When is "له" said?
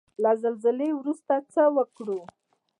0.23-0.31